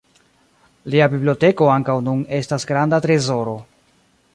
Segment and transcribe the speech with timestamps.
[0.93, 3.57] Lia biblioteko ankaŭ nun estas granda trezoro.